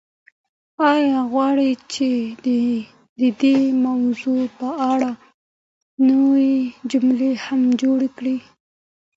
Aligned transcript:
ایا 0.91 1.17
غواړئ 1.31 1.71
چې 1.93 2.09
د 3.19 3.21
دې 3.41 3.57
موضوع 3.85 4.43
په 4.59 4.69
اړه 4.91 5.11
نورې 6.07 6.55
جملې 6.91 7.31
هم 7.45 7.61
جوړې 7.81 8.09
کړم؟ 8.17 8.39